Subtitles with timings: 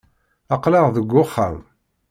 [0.55, 1.57] Aql-aɣ deg uxxam.